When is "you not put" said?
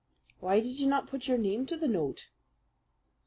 0.79-1.27